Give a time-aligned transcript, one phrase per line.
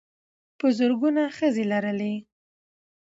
[0.57, 2.13] په زرګونه ښځې لرلې.